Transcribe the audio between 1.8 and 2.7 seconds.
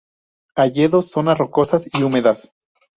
y húmedas.